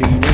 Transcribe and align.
Maschine. 0.00 0.26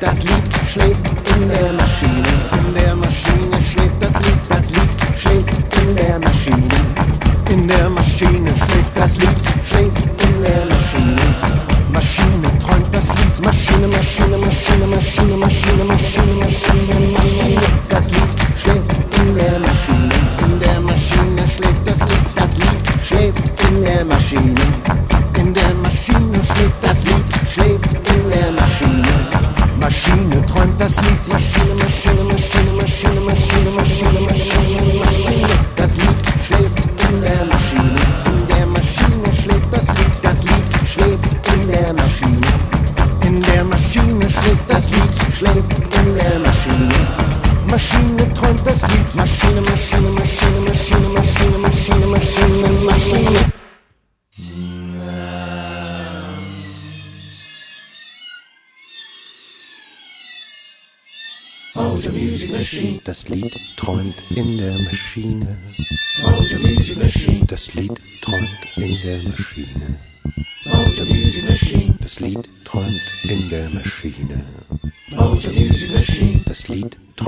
Das 0.00 0.22
Lied 0.24 0.34
schläft 0.70 1.06
in 1.36 1.48
der 1.48 1.72
Maschine. 1.72 2.28
In 2.58 2.74
der 2.74 2.96
Maschine 2.96 3.62
schläft 3.62 4.00
das 4.02 4.18
Lied. 4.20 4.40
Das 4.48 4.70
Lied 4.70 5.18
schläft 5.18 5.50
in 5.80 5.96
der 5.96 6.18
Maschine. 6.18 6.68
In 7.50 7.68
der 7.68 7.90
Maschine 7.90 8.50
schläft 8.50 8.96
das 8.96 9.16
Lied. 9.18 9.28
Schläft 9.64 10.00
in 10.22 10.42
der 10.42 10.64
Maschine. 10.66 11.20
Maschine 11.92 12.58
träumt 12.58 12.88
das 12.92 13.08
Lied. 13.08 13.44
Maschine, 13.44 13.88
Maschine, 13.88 14.38
Maschine, 14.38 14.86
Maschine, 14.86 15.36
Maschine. 15.36 15.51
Lied 63.32 63.58
träumt 63.76 64.14
in 64.36 64.58
der 64.58 64.78
Maschine. 64.80 65.56
Oh, 66.22 66.42
the 66.42 66.56
Easy 66.68 66.94
Das 67.46 67.72
Lied 67.72 67.98
träumt 68.20 68.48
in 68.76 68.98
der 69.02 69.22
Maschine. 69.22 69.98
Oh, 70.66 70.86
the 70.94 71.10
Easy 71.10 71.42
Das 71.98 72.20
Lied 72.20 72.48
träumt 72.64 73.00
in 73.22 73.48
der 73.48 73.70
Maschine. 73.70 74.44
Oh, 75.16 75.36
the 75.36 75.50
Easy 75.50 75.88
Das 76.44 76.68
Lied 76.68 76.98
träumt 77.16 77.21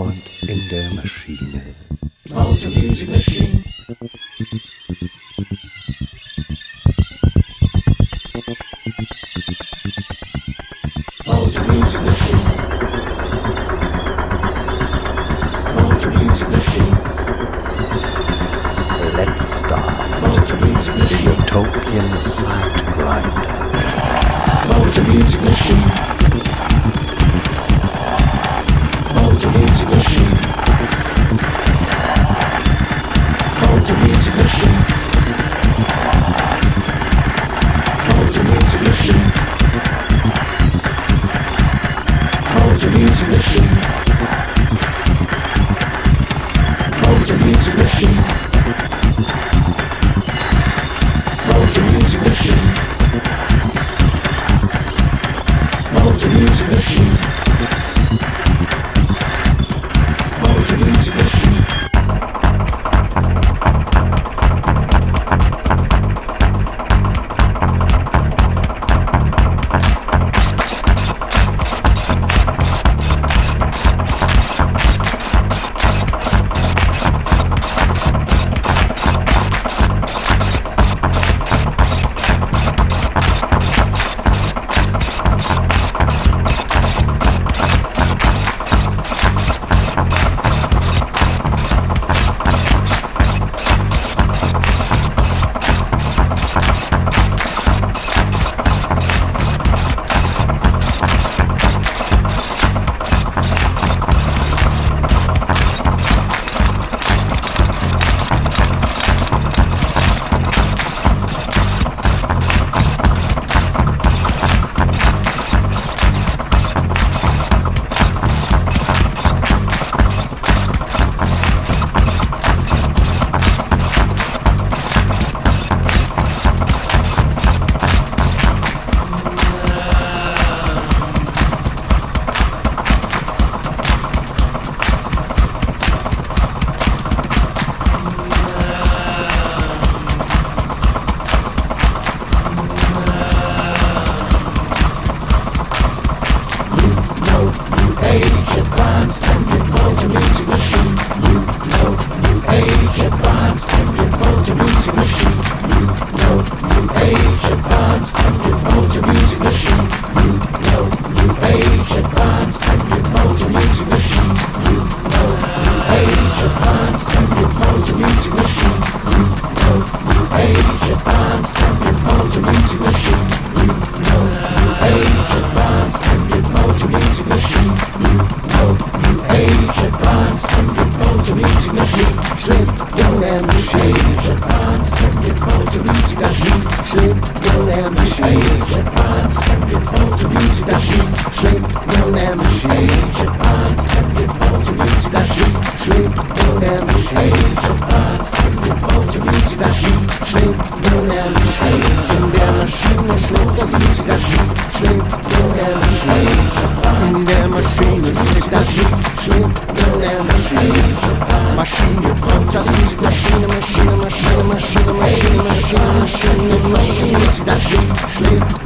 Maschine, 216.63 217.19
Maschine, 217.19 217.45
das 217.47 217.71
Lied 217.71 217.91
schläft 218.15 218.65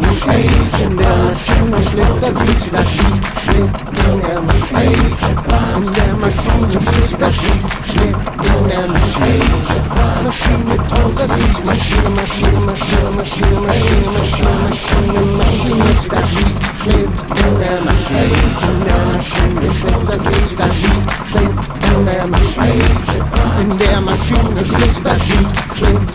Maschine, 0.00 0.54
in 0.82 0.96
der 0.96 1.14
Maschine 1.24 1.78
schläft 1.90 2.22
das 2.22 2.36
Lied, 2.40 2.72
das 2.72 2.88
Lied 2.94 3.22
schläft 3.42 3.84
der 4.22 4.40
Maschine, 4.40 4.92
in 5.74 5.92
der 5.92 6.14
Maschine 6.14 6.76
schläft 6.80 7.20
das 7.20 7.36
Lied, 7.42 7.64
schläft 7.90 8.24
in 8.38 8.68
der 8.68 8.86
Maschine, 8.88 9.46
kommt 10.88 11.18
das 11.18 11.36
Lied, 11.36 11.66
Maschine, 11.66 12.10
Maschine, 12.10 12.60
Maschine, 12.60 13.10
Maschine, 13.10 13.60
Maschine, 13.60 14.08
Maschine, 14.14 14.54
Maschine, 14.68 15.22
Maschine, 15.36 15.84
das 16.10 16.28
Lied 16.32 16.56
schläft 16.82 17.18
Maschine, 17.84 18.38
in 18.64 18.78
der 18.84 19.04
Maschine 19.14 19.68
schläft 19.74 20.08
das 20.08 20.24
Lied, 20.24 20.58
das 20.58 20.74
Lied 20.78 21.04
schläft 21.28 21.74
der 22.06 22.26
Maschine, 22.26 22.84
in 23.60 23.78
der 23.78 24.00
Maschine 24.00 24.64
schläft 24.64 25.06
das 25.06 25.26
Lied, 25.28 25.48
schläft 25.76 26.14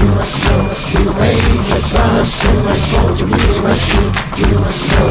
must 0.15 0.35
know 0.45 0.61
you 0.93 1.05
age 1.21 1.71
at 1.71 1.83
crimes 1.91 2.33
too 2.41 2.57
much 2.65 2.83
more 2.93 3.13
to 3.17 3.25
music 3.25 3.63
machine. 3.63 4.11
You 4.41 4.57
must 4.61 4.81
you 4.89 5.05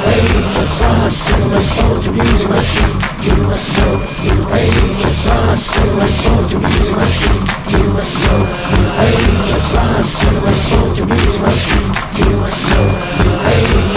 age 0.00 0.56
at 0.56 0.68
crimes 0.78 1.18
too 1.26 1.44
much 1.52 1.70
more 1.82 2.00
to 2.00 2.10
music 2.10 2.48
machine. 2.48 2.96
You 3.20 3.36
must 3.44 3.68
you 3.76 3.90
age 4.56 5.02
at 5.04 5.16
crimes 5.24 5.64
too 5.68 5.90
much 6.00 6.16
more 6.24 6.44
to 6.48 6.56
music 6.58 6.96
machine. 6.96 7.44
You 7.70 7.84
must 7.92 8.16
you 8.24 8.36
age 9.04 9.50
at 9.50 9.64
crimes 9.68 10.12
too 10.20 10.36
much 10.44 10.62
more 10.72 10.94
to 10.94 11.04
music 11.04 11.40
machine. 11.44 11.92
You 12.20 12.30
must 12.40 12.64
you 12.66 12.90
age. 13.50 13.90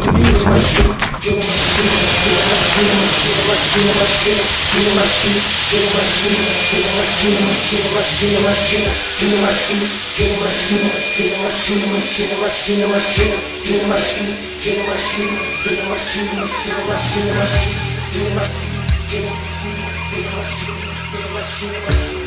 Machine, 20.28 20.74
machine, 20.76 21.34
machine, 21.34 21.86
machine. 21.86 22.27